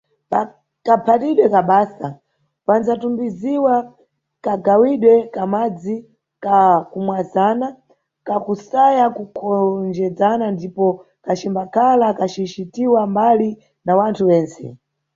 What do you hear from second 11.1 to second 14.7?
kacimbakhala kacicitiwa mbali na wanthu wentse.